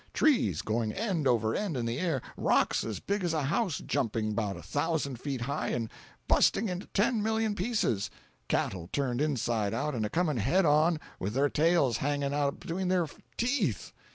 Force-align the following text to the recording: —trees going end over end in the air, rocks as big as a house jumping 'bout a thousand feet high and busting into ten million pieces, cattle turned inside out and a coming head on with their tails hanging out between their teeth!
—trees 0.15 0.63
going 0.63 0.91
end 0.91 1.27
over 1.27 1.53
end 1.53 1.77
in 1.77 1.85
the 1.85 1.99
air, 1.99 2.23
rocks 2.35 2.83
as 2.83 2.99
big 2.99 3.23
as 3.23 3.33
a 3.35 3.43
house 3.43 3.77
jumping 3.85 4.33
'bout 4.33 4.57
a 4.57 4.61
thousand 4.63 5.19
feet 5.19 5.41
high 5.41 5.67
and 5.67 5.91
busting 6.27 6.69
into 6.69 6.87
ten 6.87 7.21
million 7.21 7.53
pieces, 7.53 8.09
cattle 8.47 8.89
turned 8.91 9.21
inside 9.21 9.75
out 9.75 9.93
and 9.93 10.03
a 10.03 10.09
coming 10.09 10.37
head 10.37 10.65
on 10.65 10.99
with 11.19 11.33
their 11.35 11.49
tails 11.51 11.97
hanging 11.97 12.33
out 12.33 12.59
between 12.59 12.87
their 12.87 13.05
teeth! 13.37 13.93